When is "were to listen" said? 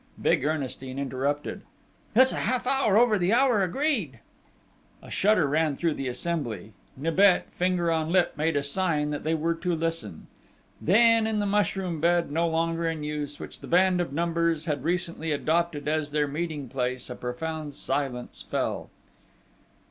9.35-10.25